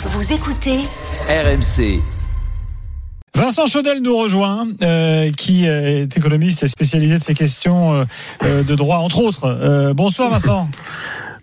Vous 0.00 0.32
écoutez 0.32 0.78
RMC. 1.28 2.00
Vincent 3.34 3.66
Chaudel 3.66 4.00
nous 4.00 4.16
rejoint, 4.16 4.68
euh, 4.82 5.30
qui 5.32 5.66
est 5.66 6.16
économiste 6.16 6.62
et 6.62 6.68
spécialisé 6.68 7.18
de 7.18 7.22
ces 7.22 7.34
questions 7.34 7.94
euh, 7.94 8.04
euh, 8.44 8.62
de 8.62 8.74
droit, 8.76 8.98
entre 8.98 9.20
autres. 9.20 9.44
Euh, 9.44 9.94
bonsoir 9.94 10.30
Vincent. 10.30 10.68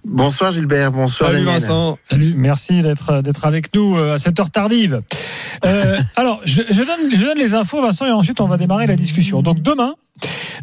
Bonsoir 0.07 0.51
Gilbert, 0.51 0.91
bonsoir 0.91 1.31
Salut 1.31 1.43
Daniel. 1.45 1.59
Vincent. 1.59 1.97
Salut, 2.07 2.35
merci 2.37 2.83
d'être 2.83 3.23
d'être 3.23 3.43
avec 3.45 3.73
nous 3.73 3.97
euh, 3.97 4.13
à 4.13 4.19
cette 4.19 4.39
heure 4.39 4.51
tardive. 4.51 5.01
Euh, 5.65 5.97
alors, 6.15 6.41
je, 6.43 6.61
je 6.69 6.83
donne, 6.83 7.11
je 7.11 7.25
donne 7.25 7.39
les 7.39 7.55
infos, 7.55 7.81
Vincent, 7.81 8.05
et 8.05 8.11
ensuite 8.11 8.39
on 8.39 8.45
va 8.45 8.57
démarrer 8.57 8.85
la 8.85 8.95
discussion. 8.95 9.41
Donc 9.41 9.63
demain, 9.63 9.95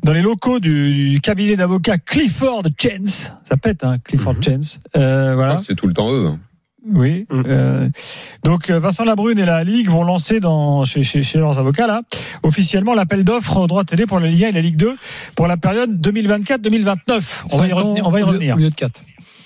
dans 0.04 0.12
les 0.12 0.22
locaux 0.22 0.60
du, 0.60 1.10
du 1.10 1.20
cabinet 1.20 1.56
d'avocats 1.56 1.98
Clifford 1.98 2.62
Chance, 2.80 3.32
ça 3.42 3.56
pète, 3.56 3.82
hein, 3.82 3.96
Clifford 4.04 4.36
Chance. 4.40 4.80
Euh, 4.96 5.34
voilà. 5.34 5.58
C'est 5.60 5.74
tout 5.74 5.88
le 5.88 5.92
temps 5.92 6.12
eux. 6.12 6.30
Hein. 6.84 6.90
Oui. 6.94 7.26
Mhm. 7.30 7.44
euh, 7.46 7.88
donc 8.44 8.70
euh, 8.70 8.78
Vincent 8.78 9.04
Labrune 9.04 9.38
et 9.38 9.44
la 9.44 9.64
Ligue 9.64 9.88
vont 9.88 10.04
lancer 10.04 10.40
dans 10.40 10.84
chez, 10.84 11.02
chez, 11.02 11.22
chez 11.22 11.38
leurs 11.38 11.58
avocats 11.58 11.86
là 11.86 12.02
officiellement 12.42 12.94
l'appel 12.94 13.24
d'offres 13.24 13.58
au 13.58 13.66
droit 13.66 13.84
télé 13.84 14.06
pour 14.06 14.18
la 14.18 14.28
Ligue 14.28 14.44
1 14.44 14.48
et 14.48 14.52
la 14.52 14.60
Ligue 14.60 14.76
2 14.76 14.96
pour 15.36 15.46
la 15.46 15.56
période 15.56 16.00
2024-2029. 16.00 17.44
On 17.52 17.58
va 17.58 17.66
y 17.66 17.70
Cinq 17.70 17.72
ans 17.72 17.76
revenir. 17.76 18.06
On 18.06 18.10
va 18.10 18.20
y 18.20 18.22
revenir. 18.22 18.56
Au 18.56 18.58
lieu 18.58 18.70
de 18.70 18.74
4. 18.74 19.02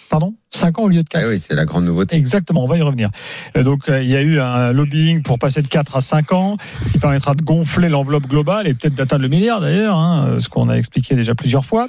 Pardon 0.08 0.34
5 0.50 0.78
ans 0.78 0.82
au 0.84 0.88
lieu 0.88 1.02
de 1.02 1.08
4. 1.08 1.22
Ah 1.22 1.28
oui, 1.28 1.38
c'est 1.38 1.54
la 1.54 1.64
grande 1.64 1.84
nouveauté. 1.84 2.16
Exactement, 2.16 2.64
on 2.64 2.66
va 2.66 2.78
y 2.78 2.82
revenir. 2.82 3.10
Euh, 3.56 3.62
Donc 3.62 3.88
euh, 3.88 4.02
il 4.02 4.08
y 4.08 4.16
a 4.16 4.22
eu 4.22 4.40
un 4.40 4.72
lobbying 4.72 5.22
pour 5.22 5.38
passer 5.38 5.60
de 5.60 5.68
4 5.68 5.96
à 5.96 6.00
5 6.00 6.32
ans, 6.32 6.56
ce 6.82 6.92
qui 6.92 6.98
permettra 6.98 7.34
de 7.34 7.42
gonfler 7.42 7.88
l'enveloppe 7.88 8.26
globale 8.26 8.66
et 8.66 8.74
peut-être 8.74 8.94
d'atteindre 8.94 9.22
le 9.22 9.28
milliard 9.28 9.60
d'ailleurs, 9.60 9.96
hein, 9.96 10.26
euh, 10.26 10.38
ce 10.38 10.48
qu'on 10.48 10.68
a 10.68 10.74
expliqué 10.74 11.14
déjà 11.14 11.34
plusieurs 11.34 11.64
fois. 11.64 11.88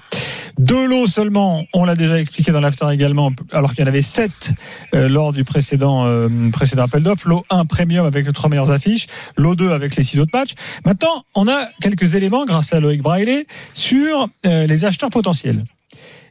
De 0.58 0.76
l'eau 0.76 1.08
seulement, 1.08 1.66
on 1.74 1.86
l'a 1.86 1.96
déjà 1.96 2.20
expliqué 2.20 2.52
dans 2.52 2.60
l'after 2.60 2.88
également, 2.92 3.32
alors 3.52 3.74
qu'il 3.74 3.82
y 3.82 3.84
en 3.84 3.88
avait 3.88 4.02
7 4.02 4.54
lors 4.94 5.34
du 5.34 5.44
précédent, 5.44 6.06
euh, 6.06 6.28
précédent 6.52 6.84
appel 6.84 7.04
d'offres. 7.04 7.28
L'eau 7.28 7.46
1 7.50 7.66
premium 7.66 8.06
avec 8.06 8.26
les 8.26 8.34
trois 8.34 8.50
meilleures 8.50 8.72
affiches, 8.72 9.08
l'eau 9.38 9.56
2 9.56 9.72
avec 9.72 9.96
les 9.96 10.04
6 10.04 10.20
autres 10.20 10.32
matchs. 10.34 10.54
Maintenant, 10.86 11.24
on 11.36 11.48
a 11.48 11.68
quelques 11.82 12.16
éléments 12.16 12.46
grâce 12.46 12.74
à 12.74 12.80
Loïc 12.80 13.02
Braillet 13.02 13.48
sur 13.74 14.28
euh, 14.46 14.68
les 14.68 14.86
acheteurs 14.86 15.10
potentiels. 15.10 15.64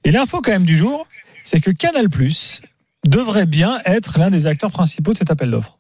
Et 0.05 0.11
l'info 0.11 0.41
quand 0.41 0.53
même 0.53 0.65
du 0.65 0.77
jour, 0.77 1.06
c'est 1.47 1.61
que 1.61 1.70
Canal 1.70 2.08
devrait 3.06 3.47
bien 3.47 3.80
être 3.84 4.19
l'un 4.19 4.30
des 4.30 4.47
acteurs 4.47 4.72
principaux 4.72 5.12
de 5.12 5.19
cet 5.19 5.30
appel 5.30 5.50
d'offres. 5.50 5.78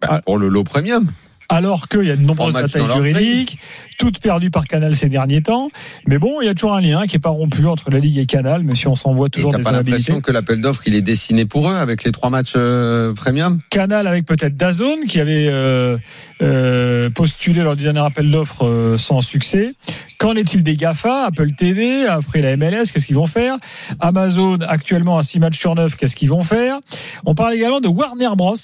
Bah, 0.00 0.20
pour 0.24 0.36
le 0.36 0.48
lot 0.48 0.64
premium. 0.64 1.10
Alors 1.52 1.88
qu'il 1.88 2.04
y 2.04 2.10
a 2.10 2.16
de 2.16 2.22
nombreuses 2.22 2.54
batailles 2.54 2.86
juridiques, 2.86 3.58
toutes 3.98 4.20
perdues 4.20 4.50
par 4.50 4.66
Canal 4.66 4.94
ces 4.94 5.10
derniers 5.10 5.42
temps. 5.42 5.68
Mais 6.06 6.18
bon, 6.18 6.40
il 6.40 6.46
y 6.46 6.48
a 6.48 6.54
toujours 6.54 6.74
un 6.74 6.80
lien 6.80 7.06
qui 7.06 7.16
est 7.16 7.20
pas 7.20 7.28
rompu 7.28 7.66
entre 7.66 7.90
la 7.90 7.98
Ligue 7.98 8.16
et 8.16 8.24
Canal, 8.24 8.62
même 8.62 8.74
si 8.74 8.88
on 8.88 8.94
s'envoie 8.94 9.26
Et 9.26 9.30
toujours 9.30 9.52
T'as 9.52 9.58
des 9.58 9.64
pas 9.64 9.72
l'impression 9.72 10.22
que 10.22 10.32
l'appel 10.32 10.62
d'offres 10.62 10.82
il 10.86 10.94
est 10.94 11.02
dessiné 11.02 11.44
pour 11.44 11.70
eux 11.70 11.76
avec 11.76 12.04
les 12.04 12.10
trois 12.10 12.30
matchs 12.30 12.54
euh, 12.56 13.12
premium? 13.12 13.58
Canal 13.68 14.06
avec 14.06 14.24
peut-être 14.24 14.56
Dazone 14.56 15.04
qui 15.06 15.20
avait 15.20 15.48
euh, 15.48 15.98
euh, 16.40 17.10
postulé 17.10 17.62
lors 17.62 17.76
du 17.76 17.84
dernier 17.84 18.00
appel 18.00 18.30
d'offres 18.30 18.64
euh, 18.64 18.96
sans 18.96 19.20
succès. 19.20 19.74
Qu'en 20.18 20.34
est-il 20.36 20.62
des 20.62 20.76
GAFA, 20.76 21.26
Apple 21.26 21.52
TV, 21.52 22.06
après 22.06 22.40
la 22.40 22.56
MLS, 22.56 22.92
qu'est-ce 22.92 23.06
qu'ils 23.06 23.16
vont 23.16 23.26
faire? 23.26 23.56
Amazon 24.00 24.58
actuellement 24.66 25.18
à 25.18 25.22
6 25.22 25.40
matchs 25.40 25.58
sur 25.58 25.74
9, 25.74 25.96
qu'est-ce 25.96 26.16
qu'ils 26.16 26.30
vont 26.30 26.42
faire? 26.42 26.78
On 27.26 27.34
parle 27.34 27.54
également 27.54 27.80
de 27.80 27.88
Warner 27.88 28.30
Bros, 28.36 28.54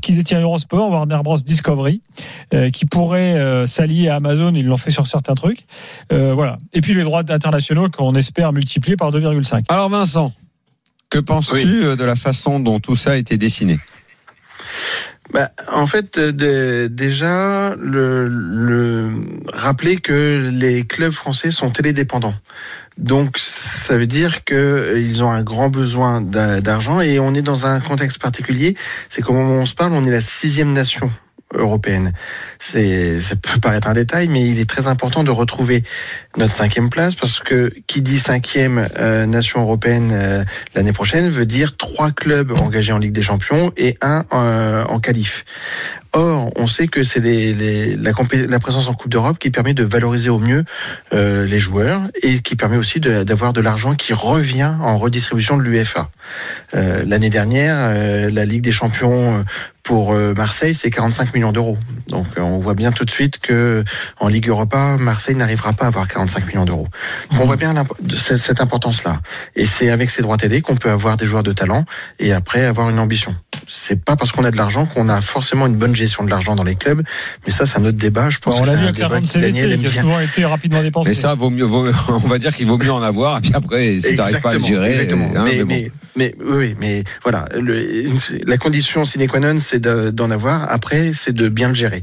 qui 0.00 0.12
détient 0.12 0.40
Eurosport, 0.40 0.90
Warner 0.90 1.18
Bros 1.24 1.38
Discovery, 1.38 2.00
euh, 2.54 2.70
qui 2.70 2.86
pourrait 2.86 3.34
euh, 3.34 3.66
s'allier 3.66 4.08
à 4.08 4.16
Amazon, 4.16 4.52
ils 4.54 4.66
l'ont 4.66 4.76
fait 4.76 4.90
sur 4.90 5.06
certains 5.06 5.34
trucs. 5.34 5.64
Euh, 6.12 6.34
voilà. 6.34 6.58
Et 6.72 6.80
puis 6.80 6.94
les 6.94 7.02
droits 7.02 7.22
internationaux 7.28 7.88
qu'on 7.88 8.14
espère 8.14 8.52
multiplier 8.52 8.96
par 8.96 9.10
2,5. 9.10 9.64
Alors 9.68 9.88
Vincent, 9.88 10.32
que 11.10 11.18
penses-tu 11.18 11.84
euh, 11.84 11.96
de 11.96 12.04
la 12.04 12.16
façon 12.16 12.60
dont 12.60 12.80
tout 12.80 12.96
ça 12.96 13.12
a 13.12 13.16
été 13.16 13.36
dessiné? 13.36 13.78
Bah, 15.32 15.50
en 15.72 15.86
fait, 15.86 16.18
de- 16.18 16.88
déjà, 16.88 17.74
le, 17.78 18.28
le, 18.28 19.10
rappeler 19.52 19.96
que 19.96 20.50
les 20.52 20.84
clubs 20.84 21.12
français 21.12 21.50
sont 21.50 21.70
télédépendants. 21.70 22.34
Donc, 22.98 23.38
ça 23.38 23.96
veut 23.96 24.06
dire 24.06 24.44
que 24.44 24.54
euh, 24.54 25.00
ils 25.00 25.22
ont 25.24 25.30
un 25.30 25.42
grand 25.42 25.70
besoin 25.70 26.20
d'a- 26.20 26.60
d'argent 26.60 27.00
et 27.00 27.18
on 27.18 27.34
est 27.34 27.40
dans 27.42 27.64
un 27.66 27.80
contexte 27.80 28.20
particulier. 28.20 28.76
C'est 29.08 29.22
qu'au 29.22 29.32
moment 29.32 29.56
où 29.56 29.60
on 29.62 29.66
se 29.66 29.74
parle, 29.74 29.92
on 29.92 30.04
est 30.04 30.10
la 30.10 30.20
sixième 30.20 30.72
nation 30.74 31.10
européenne. 31.54 32.12
C'est, 32.58 33.20
ça 33.20 33.36
peut 33.36 33.60
paraître 33.60 33.88
un 33.88 33.94
détail, 33.94 34.28
mais 34.28 34.46
il 34.46 34.58
est 34.58 34.68
très 34.68 34.86
important 34.86 35.24
de 35.24 35.30
retrouver 35.30 35.82
notre 36.36 36.54
cinquième 36.54 36.90
place 36.90 37.14
parce 37.14 37.40
que 37.40 37.72
qui 37.86 38.02
dit 38.02 38.18
cinquième 38.18 38.88
euh, 38.98 39.26
nation 39.26 39.60
européenne 39.60 40.10
euh, 40.12 40.44
l'année 40.74 40.92
prochaine 40.92 41.28
veut 41.28 41.46
dire 41.46 41.76
trois 41.76 42.10
clubs 42.10 42.52
engagés 42.52 42.92
en 42.92 42.98
Ligue 42.98 43.12
des 43.12 43.22
Champions 43.22 43.72
et 43.76 43.98
un 44.00 44.24
euh, 44.32 44.84
en 44.84 45.00
qualif. 45.00 45.44
Or, 46.14 46.50
on 46.56 46.66
sait 46.66 46.88
que 46.88 47.02
c'est 47.04 47.20
les, 47.20 47.54
les- 47.54 47.96
la, 47.96 48.12
la 48.48 48.58
présence 48.58 48.88
en 48.88 48.94
Coupe 48.94 49.10
d'Europe 49.10 49.38
qui 49.38 49.50
permet 49.50 49.72
de 49.72 49.82
valoriser 49.84 50.28
au 50.28 50.38
mieux 50.38 50.64
euh, 51.14 51.46
les 51.46 51.58
joueurs 51.58 52.02
et 52.22 52.40
qui 52.40 52.54
permet 52.54 52.76
aussi 52.76 53.00
d'avoir 53.00 53.52
de, 53.54 53.60
l'argent 53.62 53.94
qui 53.94 54.12
revient 54.12 54.72
en 54.82 54.98
redistribution 54.98 55.56
de 55.56 55.62
l'UEFA. 55.62 56.10
Euh, 56.74 57.02
L'année 57.06 57.30
dernière, 57.30 57.76
euh, 57.78 58.30
la 58.30 58.44
Ligue 58.44 58.62
des 58.62 58.72
Champions 58.72 59.38
euh, 59.38 59.42
pour 59.82 60.12
euh, 60.12 60.34
Marseille, 60.34 60.74
c'est 60.74 60.90
45 60.90 61.32
millions 61.34 61.50
d'euros. 61.52 61.78
Donc, 62.08 62.26
euh, 62.36 62.42
on 62.42 62.58
voit 62.58 62.74
bien 62.74 62.92
tout 62.92 63.04
de 63.06 63.10
suite 63.10 63.38
que 63.38 63.82
en 64.20 64.28
Ligue 64.28 64.48
Europa, 64.48 64.96
Marseille 64.98 65.34
n'arrivera 65.34 65.72
pas 65.72 65.86
à 65.86 65.88
avoir 65.88 66.06
45 66.06 66.46
millions 66.46 66.64
d'euros. 66.66 66.88
On 67.32 67.46
voit 67.46 67.56
bien 67.56 67.72
cette 68.16 68.60
importance-là. 68.60 69.20
Et 69.56 69.64
c'est 69.66 69.90
avec 69.90 70.10
ces 70.10 70.20
droits 70.22 70.36
TD 70.36 70.60
qu'on 70.60 70.76
peut 70.76 70.90
avoir 70.90 71.16
des 71.16 71.26
joueurs 71.26 71.42
de 71.42 71.52
talent 71.52 71.84
et 72.20 72.32
après 72.32 72.64
avoir 72.64 72.90
une 72.90 72.98
ambition. 72.98 73.34
C'est 73.68 74.02
pas 74.04 74.16
parce 74.16 74.32
qu'on 74.32 74.44
a 74.44 74.50
de 74.50 74.56
l'argent 74.56 74.86
qu'on 74.86 75.08
a 75.08 75.20
forcément 75.20 75.66
une 75.66 75.76
bonne 75.76 75.94
gestion 75.96 76.24
de 76.24 76.30
l'argent 76.30 76.56
dans 76.56 76.64
les 76.64 76.74
clubs, 76.76 77.02
mais 77.46 77.52
ça 77.52 77.66
c'est 77.66 77.78
un 77.78 77.84
autre 77.84 77.96
débat. 77.98 78.30
Je 78.30 78.38
pense 78.38 78.56
on 78.58 78.62
que 78.62 78.66
l'a 78.66 78.72
c'est 78.72 78.78
vu 78.78 78.84
un 78.84 78.88
avec 78.88 78.98
l'argent 79.00 79.16
débat 79.16 79.26
de 79.26 79.32
que 79.32 79.38
Daniel 79.38 79.52
CVC 79.70 79.74
aime 79.74 79.80
qui 79.80 79.86
a 79.86 79.90
bien. 79.90 80.02
souvent 80.02 80.20
été 80.20 80.44
rapidement 80.44 80.82
dépensé. 80.82 81.08
Mais 81.10 81.14
ça, 81.14 81.34
vaut 81.34 81.50
mieux, 81.50 81.64
vaut- 81.64 81.86
on 82.08 82.18
va 82.28 82.38
dire 82.38 82.54
qu'il 82.54 82.66
vaut 82.66 82.78
mieux 82.78 82.92
en 82.92 83.02
avoir. 83.02 83.38
Et 83.38 83.40
puis 83.42 83.52
après, 83.54 83.98
si 84.00 84.14
t'arrives 84.14 84.40
pas 84.40 84.50
à 84.50 84.54
le 84.54 84.60
gérer, 84.60 84.90
exactement. 84.90 85.30
hein, 85.34 85.44
mais, 85.44 85.64
mais 85.64 85.64
bon. 85.64 85.68
mais, 85.68 85.90
mais- 86.16 86.34
oui, 86.44 86.74
mais 86.78 87.04
voilà, 87.22 87.46
le- 87.58 88.04
la 88.46 88.58
condition 88.58 89.04
sine 89.04 89.26
qua 89.28 89.40
non, 89.40 89.56
c'est 89.60 89.80
de- 89.80 90.10
d'en 90.10 90.30
avoir. 90.30 90.70
Après, 90.70 91.12
c'est 91.14 91.32
de 91.32 91.48
bien 91.48 91.68
le 91.68 91.74
gérer. 91.74 92.02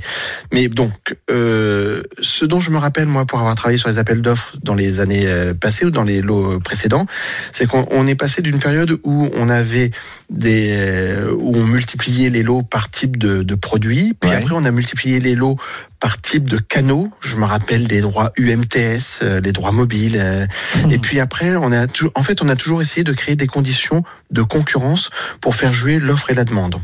Mais 0.53 0.67
donc, 0.67 0.91
euh, 1.31 2.03
ce 2.21 2.45
dont 2.45 2.59
je 2.59 2.71
me 2.71 2.77
rappelle 2.77 3.05
moi 3.05 3.25
pour 3.25 3.39
avoir 3.39 3.55
travaillé 3.55 3.77
sur 3.77 3.89
les 3.89 3.97
appels 3.99 4.21
d'offres 4.21 4.55
dans 4.63 4.75
les 4.75 4.99
années 4.99 5.23
euh, 5.25 5.53
passées 5.53 5.85
ou 5.85 5.91
dans 5.91 6.03
les 6.03 6.21
lots 6.21 6.59
précédents, 6.59 7.05
c'est 7.51 7.67
qu'on 7.67 7.85
on 7.91 8.07
est 8.07 8.15
passé 8.15 8.41
d'une 8.41 8.59
période 8.59 8.99
où 9.03 9.29
on 9.35 9.49
avait 9.49 9.91
des 10.29 10.69
euh, 10.71 11.31
où 11.49 11.57
on 11.57 11.65
multipliait 11.65 12.29
les 12.29 12.43
lots 12.43 12.61
par 12.61 12.89
type 12.89 13.17
de, 13.17 13.41
de 13.41 13.55
produits, 13.55 14.13
puis 14.13 14.29
Ouais. 14.29 14.35
après 14.35 14.53
on 14.53 14.65
a 14.65 14.71
multiplié 14.71 15.19
les 15.19 15.33
lots 15.35 15.57
par 15.99 16.21
type 16.21 16.47
de 16.47 16.57
canaux. 16.59 17.11
Je 17.21 17.35
me 17.37 17.45
rappelle 17.45 17.87
des 17.87 18.01
droits 18.01 18.31
UMTS, 18.37 19.19
euh, 19.23 19.41
les 19.41 19.51
droits 19.51 19.71
mobiles. 19.71 20.17
euh, 20.19 20.45
et 20.91 20.99
puis 20.99 21.19
après, 21.19 21.55
on 21.55 21.71
a 21.71 21.87
en 22.15 22.23
fait, 22.23 22.41
on 22.43 22.49
a 22.49 22.55
toujours 22.55 22.81
essayé 22.81 23.03
de 23.03 23.13
créer 23.13 23.35
des 23.35 23.47
conditions 23.47 24.03
de 24.31 24.41
concurrence 24.43 25.09
pour 25.41 25.55
faire 25.55 25.73
jouer 25.73 25.99
l'offre 25.99 26.29
et 26.29 26.35
la 26.35 26.45
demande. 26.45 26.75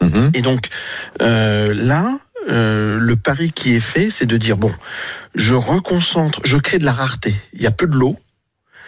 Mhm. 0.00 0.30
Et 0.34 0.42
donc 0.42 0.68
euh, 1.20 1.74
là, 1.74 2.18
euh, 2.48 2.98
le 3.00 3.16
pari 3.16 3.50
qui 3.50 3.74
est 3.74 3.80
fait, 3.80 4.10
c'est 4.10 4.26
de 4.26 4.36
dire 4.36 4.56
bon, 4.56 4.72
je 5.34 5.54
reconcentre, 5.54 6.40
je 6.44 6.56
crée 6.56 6.78
de 6.78 6.84
la 6.84 6.92
rareté. 6.92 7.34
Il 7.52 7.62
y 7.62 7.66
a 7.66 7.72
peu 7.72 7.86
de 7.88 7.94
lots. 7.96 8.16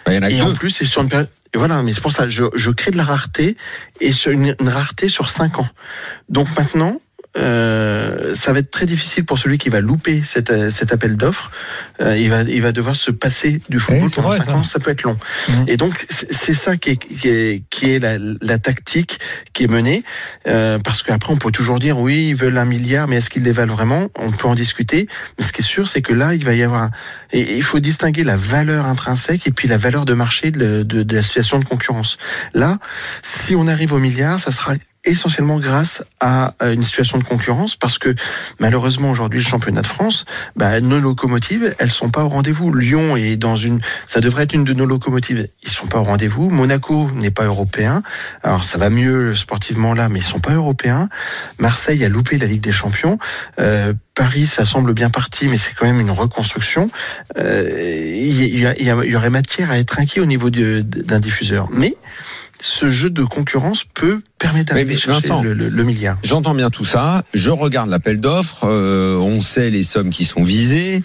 Bah, 0.07 0.13
il 0.13 0.17
y 0.17 0.19
en 0.19 0.23
a 0.23 0.31
Et 0.31 0.41
en 0.41 0.55
plus, 0.55 0.71
c'est 0.71 0.87
sur 0.87 1.03
une 1.03 1.09
période. 1.09 1.29
Et 1.55 1.59
voilà, 1.59 1.83
mais 1.83 1.93
c'est 1.93 2.01
pour 2.01 2.13
ça, 2.13 2.29
je, 2.29 2.45
je 2.55 2.71
crée 2.71 2.91
de 2.91 2.97
la 2.97 3.05
rareté 3.05 3.57
et 4.01 4.13
sur 4.13 4.31
une, 4.31 4.55
une 4.61 4.69
rareté 4.69 5.09
sur 5.09 5.29
cinq 5.29 5.59
ans. 5.59 5.69
Donc 6.29 6.49
maintenant, 6.57 7.01
euh, 7.37 8.35
ça 8.35 8.53
va 8.53 8.59
être 8.59 8.71
très 8.71 8.87
difficile 8.87 9.25
pour 9.25 9.39
celui 9.39 9.59
qui 9.59 9.69
va 9.69 9.81
louper 9.81 10.23
cet, 10.25 10.51
euh, 10.51 10.71
cet 10.71 10.93
appel 10.93 11.17
d'offres. 11.17 11.51
Euh, 12.01 12.17
il 12.17 12.29
va, 12.31 12.43
il 12.43 12.61
va 12.63 12.73
devoir 12.73 12.97
se 12.97 13.11
passer 13.11 13.61
du 13.69 13.79
football 13.79 14.11
pendant 14.11 14.29
vrai, 14.29 14.39
cinq 14.39 14.45
ça. 14.47 14.55
ans. 14.57 14.65
Ça 14.65 14.79
peut 14.81 14.91
être 14.91 15.03
long. 15.05 15.17
Mhm. 15.49 15.65
Et 15.69 15.77
donc 15.77 15.95
c'est 16.09 16.33
c'est 16.33 16.55
ça 16.55 16.77
qui 16.77 16.91
est, 16.91 16.97
qui 16.97 17.29
est, 17.29 17.63
qui 17.71 17.91
est 17.91 17.99
la, 17.99 18.17
la 18.41 18.59
tactique 18.59 19.19
qui 19.53 19.65
est 19.65 19.69
menée, 19.69 20.03
euh, 20.49 20.79
parce 20.79 21.03
qu'après 21.03 21.33
on 21.33 21.37
peut 21.37 21.53
toujours 21.53 21.79
dire 21.79 21.99
oui, 21.99 22.29
ils 22.31 22.35
veulent 22.35 22.59
un 22.59 22.65
milliard, 22.65 23.07
mais 23.09 23.17
est-ce 23.17 23.31
qu'ils 23.31 23.45
les 23.45 23.53
valent 23.53 23.75
vraiment? 23.75 24.09
On 24.19 24.33
peut 24.33 24.49
en 24.49 24.55
discuter. 24.55 25.07
Mais 25.39 25.45
ce 25.45 25.53
qui 25.53 25.61
est 25.61 25.65
sûr, 25.65 25.89
c'est 25.89 26.03
que 26.03 26.13
là, 26.13 26.35
il 26.35 26.45
va 26.45 26.55
y 26.55 26.63
avoir. 26.63 26.83
un- 26.85 26.91
Et 27.33 27.57
il 27.57 27.63
faut 27.63 27.79
distinguer 27.79 28.25
la 28.25 28.37
valeur 28.37 28.87
intrinsèque 28.87 29.47
et 29.47 29.53
puis 29.53 29.69
la 29.69 29.79
valeur 29.79 30.05
de 30.05 30.15
marché 30.15 30.51
de, 30.51 30.83
de, 30.83 31.03
de 31.05 31.17
la 31.17 31.23
situation 31.23 31.59
de 31.61 31.65
concurrence. 31.65 32.19
Là, 32.55 32.79
si 33.23 33.55
on 33.55 33.69
arrive 33.69 33.93
au 33.93 33.99
milliard, 33.99 34.41
ça 34.41 34.51
sera 34.51 34.75
essentiellement 35.05 35.59
grâce 35.59 36.05
à 36.21 36.55
une 36.61 36.83
situation 36.83 37.19
de 37.19 37.25
concurrence 37.25 37.77
parce 37.77 37.99
que 37.99 38.15
malheureusement 38.59 39.11
aujourd'hui 39.11 39.41
le 39.41 39.47
championnat 39.47 39.83
de 39.83 39.87
France 39.87 40.27
bah, 40.57 40.81
nos 40.81 41.01
locomotives 41.01 41.75
elles 41.79 41.91
sont 41.91 42.11
pas 42.11 42.25
au 42.25 42.29
rendez-vous. 42.29 42.73
Lyon 42.73 43.17
est 43.17 43.37
dans 43.37 43.57
une 43.57 43.81
ça 44.07 44.21
devrait 44.21 44.45
être 44.45 44.55
une 44.55 44.65
de 44.65 44.75
nos 44.75 44.87
locomotives. 44.87 45.49
Ils 45.63 45.71
sont 45.71 45.87
pas 45.87 46.01
au 46.01 46.05
rendez-vous. 46.05 46.51
Monaco 46.51 47.11
n'est 47.15 47.31
pas 47.31 47.45
européen. 47.45 48.03
Alors 48.43 48.65
ça 48.65 48.77
va 48.79 48.91
mieux 48.91 49.35
sportivement 49.35 49.95
là 49.95 50.09
mais 50.09 50.19
ils 50.19 50.25
sont 50.25 50.41
pas 50.41 50.53
européens. 50.53 51.09
Marseille 51.59 52.05
a 52.05 52.09
loupé 52.09 52.37
la 52.37 52.47
Ligue 52.47 52.63
des 52.63 52.73
Champions. 52.73 53.19
Euh, 53.59 53.93
Paris, 54.15 54.47
ça 54.47 54.67
semble 54.67 54.93
bien 54.93 55.09
parti, 55.09 55.49
mais 55.49 55.57
c'est 55.57 55.73
quand 55.73 55.87
même 55.87 56.01
une 56.01 56.11
reconstruction. 56.11 56.91
Euh, 57.39 57.71
Il 57.73 58.43
y, 58.43 58.65
y 58.65 58.67
il 58.79 59.11
y 59.11 59.17
aurait 59.17 59.31
matière 59.31 59.71
à 59.71 59.79
être 59.79 59.99
inquiet 59.99 60.21
au 60.21 60.27
niveau 60.27 60.51
d'un 60.51 61.21
diffuseur. 61.21 61.69
Mais 61.73 61.97
ce 62.61 62.91
jeu 62.91 63.11
de 63.11 63.25
concurrence 63.25 63.85
peut 63.85 64.21
permettre 64.39 64.71
d'arriver 64.71 64.97
chercher 64.97 65.33
le, 65.43 65.55
le, 65.55 65.69
le, 65.69 65.85
milliard. 65.85 66.19
J'entends 66.23 66.55
bien 66.55 66.71
tout 66.71 66.85
ça. 66.85 67.23
Je 67.35 67.51
regarde 67.51 67.89
l'appel 67.89 68.21
d'offres. 68.21 68.65
Euh, 68.65 69.17
on 69.17 69.41
sait 69.41 69.71
les 69.71 69.83
sommes 69.83 70.11
qui 70.11 70.25
sont 70.25 70.43
visées. 70.43 71.03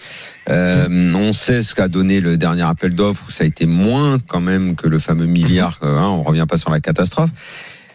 Euh, 0.48 1.12
on 1.14 1.32
sait 1.32 1.62
ce 1.62 1.74
qu'a 1.74 1.88
donné 1.88 2.20
le 2.20 2.36
dernier 2.36 2.62
appel 2.62 2.94
d'offres 2.94 3.26
où 3.28 3.30
ça 3.30 3.44
a 3.44 3.46
été 3.46 3.66
moins 3.66 4.18
quand 4.18 4.40
même 4.40 4.76
que 4.76 4.86
le 4.88 4.98
fameux 4.98 5.26
milliard. 5.26 5.78
Hein, 5.82 6.08
on 6.08 6.22
revient 6.22 6.46
pas 6.48 6.56
sur 6.56 6.70
la 6.70 6.80
catastrophe. 6.80 7.30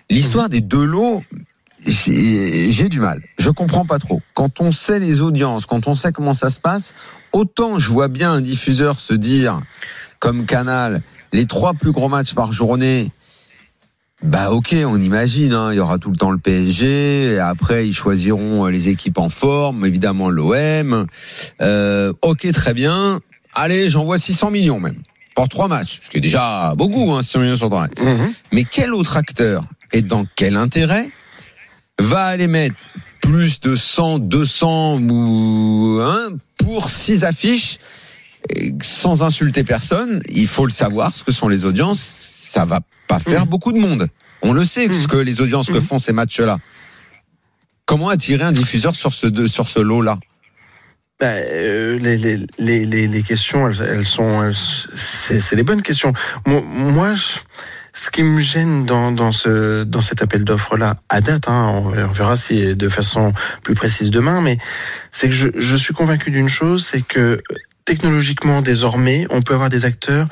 L'histoire 0.09 0.49
des 0.49 0.61
deux 0.61 0.83
lots, 0.83 1.23
j'ai 1.85 2.89
du 2.89 2.99
mal. 2.99 3.21
Je 3.37 3.49
comprends 3.49 3.85
pas 3.85 3.99
trop. 3.99 4.21
Quand 4.33 4.59
on 4.59 4.71
sait 4.71 4.99
les 4.99 5.21
audiences, 5.21 5.65
quand 5.65 5.87
on 5.87 5.95
sait 5.95 6.11
comment 6.11 6.33
ça 6.33 6.49
se 6.49 6.59
passe, 6.59 6.93
autant 7.31 7.79
je 7.79 7.89
vois 7.89 8.07
bien 8.07 8.33
un 8.33 8.41
diffuseur 8.41 8.99
se 8.99 9.13
dire, 9.13 9.61
comme 10.19 10.45
Canal, 10.45 11.01
les 11.31 11.45
trois 11.45 11.73
plus 11.73 11.91
gros 11.91 12.09
matchs 12.09 12.33
par 12.33 12.51
journée, 12.51 13.11
bah 14.23 14.51
ok, 14.51 14.75
on 14.85 15.01
imagine, 15.01 15.53
hein, 15.53 15.73
il 15.73 15.77
y 15.77 15.79
aura 15.79 15.97
tout 15.97 16.11
le 16.11 16.15
temps 16.15 16.29
le 16.29 16.37
PSG, 16.37 17.33
et 17.33 17.39
après 17.39 17.87
ils 17.87 17.93
choisiront 17.93 18.67
les 18.67 18.89
équipes 18.89 19.17
en 19.17 19.29
forme, 19.29 19.85
évidemment 19.85 20.29
l'OM. 20.29 21.07
Euh, 21.61 22.13
ok, 22.21 22.51
très 22.51 22.73
bien. 22.73 23.19
Allez, 23.55 23.89
j'envoie 23.89 24.19
600 24.19 24.51
millions 24.51 24.79
même, 24.79 25.01
pour 25.35 25.49
trois 25.49 25.67
matchs, 25.67 26.01
ce 26.03 26.09
qui 26.09 26.17
est 26.17 26.21
déjà 26.21 26.73
beaucoup, 26.77 27.11
hein, 27.11 27.23
600 27.23 27.39
millions 27.39 27.55
sur 27.55 27.69
trois. 27.69 27.87
Mhm. 27.99 28.33
Mais 28.51 28.63
quel 28.63 28.93
autre 28.93 29.17
acteur 29.17 29.63
et 29.91 30.03
dans 30.03 30.25
quel 30.35 30.55
intérêt 30.55 31.09
va 31.97 32.25
aller 32.25 32.47
mettre 32.47 32.87
plus 33.21 33.59
de 33.59 33.75
100, 33.75 34.19
200 34.19 34.99
ou 35.09 35.99
hein, 36.01 36.29
pour 36.57 36.89
six 36.89 37.23
affiches? 37.23 37.79
Sans 38.81 39.23
insulter 39.23 39.63
personne, 39.63 40.21
il 40.29 40.47
faut 40.47 40.65
le 40.65 40.71
savoir, 40.71 41.15
ce 41.15 41.23
que 41.23 41.31
sont 41.31 41.47
les 41.47 41.65
audiences, 41.65 41.99
ça 41.99 42.65
va 42.65 42.81
pas 43.11 43.19
faire 43.19 43.45
mmh. 43.45 43.49
beaucoup 43.49 43.71
de 43.71 43.79
monde. 43.79 44.07
On 44.41 44.53
le 44.53 44.65
sait, 44.65 44.87
ce 44.87 45.05
mmh. 45.05 45.07
que 45.07 45.17
les 45.17 45.41
audiences 45.41 45.67
que 45.67 45.77
mmh. 45.77 45.81
font 45.81 45.99
ces 45.99 46.13
matchs-là. 46.13 46.57
Comment 47.85 48.09
attirer 48.09 48.43
un 48.43 48.51
diffuseur 48.51 48.95
sur 48.95 49.11
ce, 49.11 49.47
sur 49.47 49.67
ce 49.67 49.79
lot-là? 49.79 50.17
Bah, 51.19 51.27
euh, 51.27 51.99
les, 51.99 52.17
les, 52.17 52.85
les, 52.85 53.07
les, 53.07 53.21
questions, 53.23 53.69
elles, 53.69 54.05
sont, 54.05 54.51
c'est 54.95 55.55
les 55.55 55.63
bonnes 55.63 55.81
questions. 55.81 56.13
Moi, 56.45 57.13
ce 57.93 58.09
qui 58.09 58.23
me 58.23 58.39
gêne 58.39 58.85
dans, 58.85 59.11
dans, 59.11 59.31
ce, 59.31 59.83
dans 59.83 60.01
cet 60.01 60.21
appel 60.21 60.43
d'offres-là, 60.45 60.97
à 61.09 61.21
date, 61.21 61.47
hein, 61.47 61.83
on, 61.85 62.07
verra 62.07 62.37
si 62.37 62.75
de 62.75 62.89
façon 62.89 63.33
plus 63.61 63.75
précise 63.75 64.09
demain, 64.09 64.41
mais 64.41 64.57
c'est 65.11 65.27
que 65.27 65.35
je, 65.35 65.49
je 65.55 65.75
suis 65.75 65.93
convaincu 65.93 66.31
d'une 66.31 66.49
chose, 66.49 66.85
c'est 66.85 67.01
que 67.01 67.41
technologiquement, 67.85 68.61
désormais, 68.61 69.27
on 69.29 69.41
peut 69.41 69.53
avoir 69.53 69.69
des 69.69 69.85
acteurs 69.85 70.27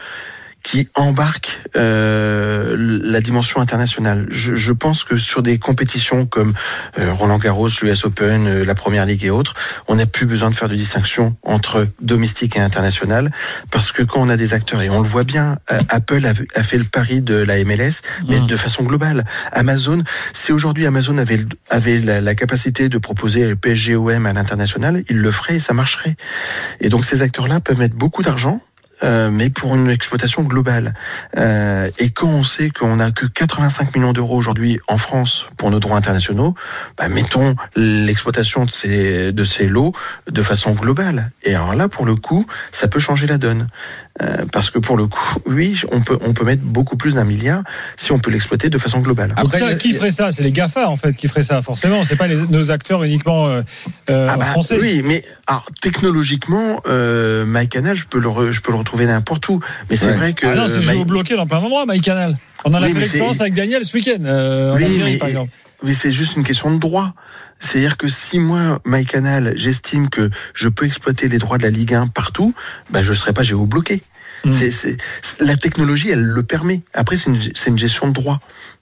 qui 0.63 0.89
embarque 0.95 1.61
euh, 1.75 2.75
la 2.77 3.21
dimension 3.21 3.61
internationale. 3.61 4.27
Je, 4.29 4.55
je, 4.55 4.73
pense 4.73 5.03
que 5.03 5.17
sur 5.17 5.41
des 5.41 5.57
compétitions 5.57 6.25
comme 6.25 6.53
euh, 6.97 7.13
Roland 7.13 7.37
Garros, 7.37 7.69
l'US 7.81 8.05
Open, 8.05 8.47
euh, 8.47 8.65
la 8.65 8.75
Première 8.75 9.05
Ligue 9.05 9.23
et 9.23 9.29
autres, 9.29 9.53
on 9.87 9.95
n'a 9.95 10.05
plus 10.05 10.25
besoin 10.25 10.49
de 10.49 10.55
faire 10.55 10.69
de 10.69 10.75
distinction 10.75 11.35
entre 11.43 11.87
domestique 12.01 12.57
et 12.57 12.59
international, 12.59 13.31
parce 13.71 13.91
que 13.91 14.03
quand 14.03 14.19
on 14.21 14.29
a 14.29 14.37
des 14.37 14.53
acteurs, 14.53 14.81
et 14.81 14.89
on 14.89 15.01
le 15.01 15.07
voit 15.07 15.23
bien, 15.23 15.57
euh, 15.71 15.79
Apple 15.89 16.25
a, 16.25 16.33
a, 16.55 16.63
fait 16.63 16.77
le 16.77 16.83
pari 16.83 17.21
de 17.21 17.35
la 17.35 17.63
MLS, 17.63 18.01
mais 18.27 18.39
mmh. 18.39 18.47
de 18.47 18.57
façon 18.57 18.83
globale. 18.83 19.25
Amazon, 19.51 20.03
si 20.33 20.51
aujourd'hui 20.51 20.85
Amazon 20.85 21.17
avait, 21.17 21.39
avait 21.69 21.99
la, 21.99 22.21
la, 22.21 22.35
capacité 22.35 22.89
de 22.89 22.97
proposer 22.97 23.55
PSGOM 23.55 24.25
à 24.25 24.33
l'international, 24.33 25.03
il 25.09 25.17
le 25.17 25.31
ferait 25.31 25.55
et 25.55 25.59
ça 25.59 25.73
marcherait. 25.73 26.15
Et 26.81 26.89
donc 26.89 27.05
ces 27.05 27.21
acteurs-là 27.21 27.59
peuvent 27.59 27.79
mettre 27.79 27.95
beaucoup 27.95 28.23
d'argent 28.23 28.61
euh, 29.03 29.29
mais 29.31 29.49
pour 29.49 29.75
une 29.75 29.89
exploitation 29.89 30.43
globale. 30.43 30.93
Euh, 31.37 31.89
et 31.97 32.09
quand 32.09 32.27
on 32.27 32.43
sait 32.43 32.69
qu'on 32.69 32.97
n'a 32.97 33.11
que 33.11 33.25
85 33.25 33.95
millions 33.95 34.13
d'euros 34.13 34.35
aujourd'hui 34.35 34.79
en 34.87 34.97
France 34.97 35.47
pour 35.57 35.71
nos 35.71 35.79
droits 35.79 35.97
internationaux, 35.97 36.55
bah, 36.97 37.07
mettons 37.07 37.55
l'exploitation 37.75 38.65
de 38.65 38.71
ces, 38.71 39.31
de 39.31 39.45
ces 39.45 39.67
lots 39.67 39.93
de 40.29 40.43
façon 40.43 40.71
globale. 40.71 41.31
Et 41.43 41.55
alors 41.55 41.73
là, 41.75 41.87
pour 41.87 42.05
le 42.05 42.15
coup, 42.15 42.45
ça 42.71 42.87
peut 42.87 42.99
changer 42.99 43.27
la 43.27 43.37
donne. 43.37 43.67
Euh, 44.21 44.45
parce 44.51 44.69
que 44.69 44.79
pour 44.79 44.97
le 44.97 45.07
coup, 45.07 45.35
oui, 45.45 45.81
on 45.91 46.01
peut, 46.01 46.17
on 46.21 46.33
peut 46.33 46.43
mettre 46.43 46.61
beaucoup 46.61 46.97
plus 46.97 47.15
d'un 47.15 47.23
milliard 47.23 47.63
si 47.95 48.11
on 48.11 48.19
peut 48.19 48.31
l'exploiter 48.31 48.69
de 48.69 48.77
façon 48.77 48.99
globale. 48.99 49.33
Après, 49.37 49.59
ça, 49.59 49.75
qui 49.75 49.93
ferait 49.93 50.11
ça? 50.11 50.31
C'est 50.31 50.43
les 50.43 50.51
GAFA, 50.51 50.89
en 50.89 50.97
fait, 50.97 51.13
qui 51.15 51.27
feraient 51.27 51.43
ça, 51.43 51.61
forcément. 51.61 52.03
C'est 52.03 52.17
pas 52.17 52.27
les, 52.27 52.35
nos 52.35 52.71
acteurs 52.71 53.03
uniquement 53.03 53.47
euh, 53.47 53.61
euh 54.09 54.27
ah 54.29 54.37
bah, 54.37 54.45
français. 54.45 54.77
Oui, 54.79 55.01
mais 55.05 55.23
alors, 55.47 55.65
technologiquement, 55.81 56.81
euh, 56.87 57.45
MyCanal, 57.45 57.95
je 57.95 58.07
peux 58.07 58.19
le, 58.19 58.51
je 58.51 58.61
peux 58.61 58.71
le 58.71 58.77
retrouver 58.77 59.05
n'importe 59.05 59.47
où. 59.47 59.61
Mais 59.89 59.95
c'est 59.95 60.11
vrai 60.11 60.33
que. 60.33 60.47
Ah 60.47 60.55
non, 60.55 60.67
c'est 60.67 60.79
My... 60.93 61.05
bloqué 61.05 61.35
dans 61.35 61.47
plein 61.47 61.61
d'endroits, 61.61 61.85
MyCanal. 61.87 62.37
On 62.65 62.71
en 62.71 62.75
a 62.75 62.87
oui, 62.87 62.93
fait 62.93 62.99
l'expérience 62.99 63.41
avec 63.41 63.53
Daniel 63.53 63.85
ce 63.85 63.95
week-end. 63.95 64.23
Euh, 64.25 64.75
oui, 64.75 64.83
Algérie, 64.83 65.13
mais, 65.13 65.17
par 65.17 65.27
exemple. 65.29 65.51
mais 65.83 65.93
c'est 65.93 66.11
juste 66.11 66.35
une 66.35 66.43
question 66.43 66.73
de 66.73 66.79
droit. 66.79 67.13
C'est-à-dire 67.59 67.97
que 67.97 68.07
si 68.07 68.39
moi, 68.39 68.79
MyCanal, 68.85 69.53
j'estime 69.55 70.09
que 70.09 70.29
je 70.53 70.69
peux 70.69 70.85
exploiter 70.85 71.27
les 71.27 71.37
droits 71.37 71.57
de 71.57 71.63
la 71.63 71.69
Ligue 71.69 71.93
1 71.93 72.07
partout, 72.07 72.53
bah, 72.89 73.03
je 73.03 73.11
ne 73.11 73.15
serai 73.15 73.33
pas 73.33 73.43
géobloqué. 73.43 74.01
Mmh. 74.45 74.51
C'est, 74.51 74.97
la 75.39 75.55
technologie, 75.55 76.09
elle 76.09 76.23
le 76.23 76.43
permet. 76.43 76.81
Après, 76.93 77.17
c'est 77.17 77.29
une, 77.29 77.39
une 77.67 77.79
gestion 77.79 78.07
de 78.07 78.13
droit. 78.13 78.39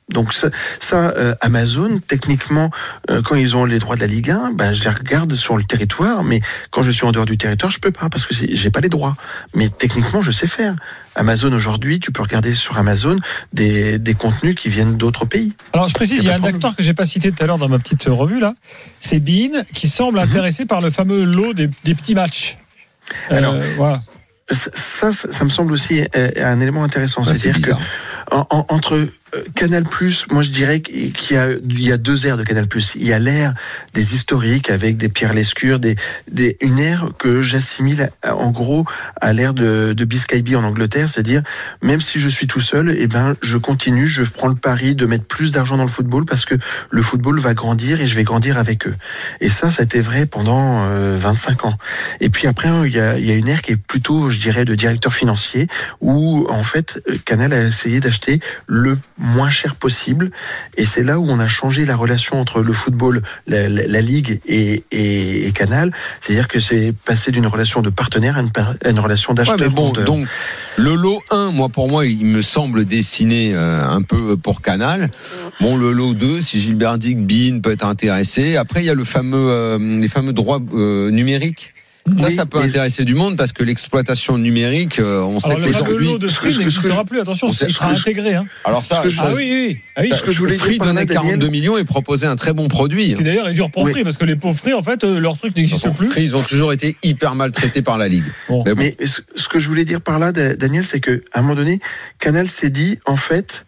Donc 0.09 0.31
ça, 0.33 0.49
ça 0.79 1.09
euh, 1.17 1.35
Amazon, 1.41 1.99
techniquement, 2.07 2.71
euh, 3.09 3.21
quand 3.21 3.35
ils 3.35 3.57
ont 3.57 3.65
les 3.65 3.77
droits 3.77 3.97
de 3.97 4.01
la 4.01 4.07
Ligue 4.07 4.31
1, 4.31 4.53
ben, 4.53 4.71
je 4.71 4.83
les 4.83 4.89
regarde 4.89 5.33
sur 5.35 5.57
le 5.57 5.63
territoire, 5.63 6.23
mais 6.23 6.39
quand 6.71 6.81
je 6.81 6.91
suis 6.91 7.05
en 7.05 7.11
dehors 7.11 7.25
du 7.25 7.37
territoire, 7.37 7.71
je 7.71 7.79
peux 7.79 7.91
pas 7.91 8.07
parce 8.07 8.25
que 8.25 8.33
j'ai 8.33 8.71
pas 8.71 8.79
les 8.79 8.87
droits. 8.87 9.17
Mais 9.53 9.67
techniquement, 9.67 10.21
je 10.21 10.31
sais 10.31 10.47
faire. 10.47 10.75
Amazon 11.15 11.51
aujourd'hui, 11.51 11.99
tu 11.99 12.11
peux 12.11 12.21
regarder 12.21 12.53
sur 12.53 12.77
Amazon 12.77 13.17
des, 13.51 13.99
des 13.99 14.13
contenus 14.13 14.55
qui 14.55 14.69
viennent 14.69 14.95
d'autres 14.95 15.25
pays. 15.25 15.53
Alors 15.73 15.89
je 15.89 15.93
précise, 15.93 16.23
il 16.23 16.27
y 16.27 16.29
a 16.29 16.35
un 16.35 16.43
acteur 16.43 16.75
que 16.75 16.83
j'ai 16.83 16.93
pas 16.93 17.05
cité 17.05 17.31
tout 17.31 17.43
à 17.43 17.47
l'heure 17.47 17.57
dans 17.57 17.69
ma 17.69 17.79
petite 17.79 18.03
revue 18.03 18.39
là, 18.39 18.53
c'est 18.99 19.19
Bean, 19.19 19.63
qui 19.73 19.89
semble 19.89 20.19
mhm. 20.19 20.25
intéressé 20.25 20.65
par 20.65 20.79
le 20.79 20.89
fameux 20.89 21.23
lot 21.23 21.53
des, 21.53 21.69
des 21.83 21.95
petits 21.95 22.15
matchs. 22.15 22.59
Alors, 23.29 23.53
euh, 23.53 23.73
voilà. 23.75 24.01
Ça, 24.49 24.69
ça, 24.73 25.11
ça, 25.11 25.43
me 25.43 25.49
semble 25.49 25.73
aussi 25.73 26.05
un 26.13 26.59
élément 26.61 26.83
intéressant. 26.83 27.23
Ouais, 27.23 27.35
C'est-à-dire 27.35 27.61
que 27.61 27.71
en, 28.31 28.65
entre 28.69 29.07
euh, 29.35 29.43
Canal 29.55 29.83
Plus, 29.83 30.25
moi 30.31 30.41
je 30.41 30.49
dirais 30.49 30.81
qu'il 30.81 31.13
y 31.31 31.91
a, 31.91 31.97
deux 31.97 32.27
ères 32.27 32.37
de 32.37 32.43
Canal 32.43 32.67
Plus. 32.67 32.93
Il 32.95 33.05
y 33.05 33.13
a 33.13 33.19
l'ère 33.19 33.53
des 33.93 34.13
historiques 34.13 34.69
avec 34.69 34.97
des 34.97 35.09
Pierre 35.09 35.33
Lescure, 35.33 35.79
des, 35.79 35.95
des, 36.31 36.57
une 36.61 36.79
ère 36.79 37.09
que 37.17 37.41
j'assimile 37.41 38.11
en 38.23 38.51
gros 38.51 38.85
à 39.19 39.33
l'ère 39.33 39.53
de, 39.53 39.93
de 39.93 40.05
en 40.55 40.63
Angleterre, 40.63 41.09
c'est-à-dire 41.09 41.41
même 41.81 41.99
si 41.99 42.19
je 42.19 42.29
suis 42.29 42.47
tout 42.47 42.61
seul, 42.61 42.95
eh 42.97 43.07
ben 43.07 43.35
je 43.41 43.57
continue, 43.57 44.07
je 44.07 44.23
prends 44.23 44.47
le 44.47 44.55
pari 44.55 44.95
de 44.95 45.05
mettre 45.05 45.25
plus 45.25 45.51
d'argent 45.51 45.77
dans 45.77 45.83
le 45.83 45.89
football 45.89 46.25
parce 46.25 46.45
que 46.45 46.55
le 46.89 47.01
football 47.01 47.39
va 47.39 47.53
grandir 47.53 48.01
et 48.01 48.07
je 48.07 48.15
vais 48.15 48.23
grandir 48.23 48.57
avec 48.57 48.87
eux. 48.87 48.95
Et 49.41 49.49
ça, 49.49 49.71
ça 49.71 49.81
a 49.81 49.85
été 49.85 50.01
vrai 50.01 50.25
pendant 50.25 50.85
euh, 50.85 51.17
25 51.19 51.65
ans. 51.65 51.77
Et 52.19 52.29
puis 52.29 52.47
après, 52.47 52.69
il 52.85 52.93
y 52.93 52.99
a, 52.99 53.17
il 53.17 53.25
y 53.25 53.31
a 53.31 53.35
une 53.35 53.47
ère 53.47 53.61
qui 53.61 53.73
est 53.73 53.77
plutôt, 53.77 54.29
je 54.29 54.39
dirais, 54.39 54.65
de 54.65 54.75
directeur 54.75 55.13
financier 55.13 55.67
où 56.01 56.47
en 56.49 56.63
fait 56.63 57.01
Canal 57.25 57.53
a 57.53 57.63
essayé 57.63 57.99
d'acheter 57.99 58.39
le 58.67 58.97
moins 59.17 59.49
cher 59.49 59.75
possible. 59.75 60.31
Et 60.77 60.85
c'est 60.85 61.03
là 61.03 61.19
où 61.19 61.29
on 61.29 61.39
a 61.39 61.47
changé 61.47 61.85
la 61.85 61.95
relation 61.95 62.39
entre 62.39 62.61
le 62.61 62.73
football, 62.73 63.21
la, 63.47 63.67
la, 63.69 63.87
la 63.87 64.01
Ligue 64.01 64.39
et, 64.45 64.83
et, 64.91 65.47
et 65.47 65.51
Canal. 65.51 65.91
C'est-à-dire 66.19 66.47
que 66.47 66.59
c'est 66.59 66.93
passé 67.05 67.31
d'une 67.31 67.47
relation 67.47 67.81
de 67.81 67.89
partenaire 67.89 68.37
à 68.37 68.41
une, 68.41 68.51
à 68.83 68.89
une 68.89 68.99
relation 68.99 69.33
d'acheteur. 69.33 69.59
Ouais, 69.59 69.69
bon, 69.69 69.91
donc, 69.93 70.27
le 70.77 70.95
lot 70.95 71.21
1, 71.31 71.51
moi, 71.51 71.69
pour 71.69 71.89
moi, 71.89 72.05
il 72.05 72.25
me 72.25 72.41
semble 72.41 72.85
dessiné 72.85 73.53
euh, 73.53 73.85
un 73.87 74.01
peu 74.01 74.37
pour 74.37 74.61
Canal. 74.61 75.09
Bon, 75.61 75.77
le 75.77 75.91
lot 75.91 76.13
2, 76.13 76.41
si 76.41 76.59
Gilbert 76.59 76.97
dit 76.97 77.15
que 77.15 77.19
Bean 77.19 77.61
peut 77.61 77.71
être 77.71 77.85
intéressé. 77.85 78.55
Après, 78.57 78.81
il 78.81 78.85
y 78.85 78.89
a 78.89 78.93
le 78.93 79.03
fameux, 79.03 79.49
euh, 79.49 79.77
les 79.77 80.07
fameux 80.07 80.33
droits 80.33 80.61
euh, 80.73 81.09
numériques. 81.11 81.73
Là, 82.15 82.27
oui, 82.27 82.33
ça 82.33 82.45
peut 82.45 82.59
intéresser 82.59 83.03
du 83.03 83.15
monde 83.15 83.35
parce 83.35 83.51
que 83.51 83.63
l'exploitation 83.63 84.37
numérique, 84.37 84.99
euh, 84.99 85.21
on 85.21 85.39
sait 85.39 85.55
qu'aujourd'hui. 85.55 86.17
de 86.17 86.27
Free 86.27 86.57
n'existera 86.57 87.03
plus, 87.03 87.19
attention, 87.19 87.49
il 87.49 87.73
sera 87.73 87.91
intégré. 87.91 88.35
Hein. 88.35 88.45
Alors 88.63 88.85
ça, 88.85 89.01
que 89.03 89.09
je, 89.09 89.19
ah 89.21 89.31
oui, 89.35 89.49
oui. 89.51 89.77
Ah 89.95 90.01
oui. 90.03 90.11
Ce 90.13 90.23
que 90.23 90.31
je 90.31 90.39
voulais 90.39 90.57
Free 90.57 90.77
donnait 90.77 91.05
42 91.05 91.49
millions 91.49 91.77
et 91.77 91.83
proposait 91.83 92.27
un 92.27 92.37
très 92.37 92.53
bon 92.53 92.69
produit. 92.69 93.15
Qui 93.15 93.23
d'ailleurs 93.23 93.49
est 93.49 93.53
dur 93.53 93.69
pour 93.69 93.83
oui. 93.83 93.91
Free 93.91 94.03
parce 94.03 94.17
que 94.17 94.25
les 94.25 94.37
pauvres 94.37 94.57
Free, 94.57 94.73
en 94.73 94.81
fait, 94.81 95.03
euh, 95.03 95.19
leur 95.19 95.37
truc 95.37 95.55
n'existe 95.55 95.93
plus. 95.95 96.09
Free, 96.09 96.23
ils 96.23 96.37
ont 96.37 96.43
toujours 96.43 96.71
été 96.71 96.95
hyper 97.03 97.35
maltraités 97.35 97.81
par 97.81 97.97
la 97.97 98.07
Ligue. 98.07 98.25
Bon. 98.47 98.63
Mais, 98.65 98.73
bon. 98.73 98.81
Mais, 98.81 98.95
ce 99.05 99.47
que 99.49 99.59
je 99.59 99.67
voulais 99.67 99.85
dire 99.85 100.01
par 100.01 100.19
là, 100.19 100.31
Daniel, 100.31 100.85
c'est 100.85 101.01
que 101.01 101.23
à 101.33 101.39
un 101.39 101.41
moment 101.41 101.55
donné, 101.55 101.79
Canal 102.19 102.47
s'est 102.47 102.69
dit, 102.69 102.99
en 103.05 103.17
fait, 103.17 103.65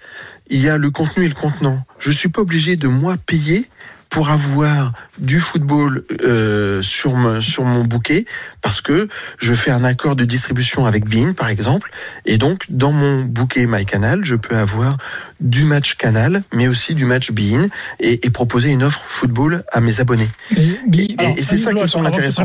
il 0.50 0.62
y 0.62 0.70
a 0.70 0.78
le 0.78 0.90
contenu 0.92 1.26
et 1.26 1.28
le 1.28 1.34
contenant. 1.34 1.84
Je 2.00 2.12
suis 2.12 2.30
pas 2.30 2.42
obligé 2.42 2.76
de 2.76 2.88
moi 2.88 3.18
payer 3.18 3.66
pour 4.10 4.30
avoir 4.30 4.94
du 5.18 5.40
football 5.40 6.04
euh, 6.24 6.82
sur, 6.82 7.16
me, 7.16 7.42
sur 7.42 7.64
mon 7.64 7.84
bouquet 7.84 8.26
parce 8.62 8.82
que 8.82 9.08
je 9.38 9.54
fais 9.54 9.72
un 9.72 9.84
accord 9.84 10.16
de 10.16 10.26
distribution 10.26 10.86
avec 10.86 11.06
Bean 11.08 11.34
par 11.34 11.50
exemple 11.50 11.92
et 12.26 12.38
donc 12.38 12.66
dans 12.70 12.92
mon 12.92 13.24
bouquet 13.24 13.66
MyCanal 13.66 14.26
je 14.26 14.36
peux 14.36 14.56
avoir 14.56 14.98
du 15.40 15.64
match 15.64 15.96
Canal 15.96 16.44
mais 16.54 16.68
aussi 16.68 16.96
du 16.96 17.06
match 17.06 17.32
Bean 17.32 17.68
et, 18.00 18.26
et 18.26 18.30
proposer 18.30 18.70
une 18.70 18.84
offre 18.84 19.02
football 19.06 19.64
à 19.72 19.80
mes 19.80 20.00
abonnés. 20.00 20.30
Et, 20.58 20.80
et, 20.94 21.40
et 21.40 21.44
c'est 21.44 21.58
ça 21.58 21.74
qui 21.74 21.82
me 21.82 21.88
semble 21.88 22.08
intéressant. 22.08 22.44